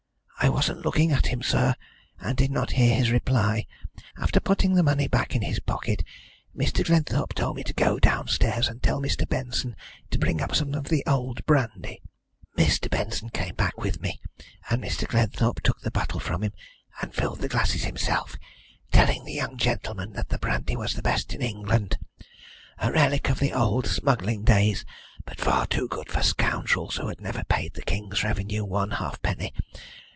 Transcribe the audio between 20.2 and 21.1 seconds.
the brandy was the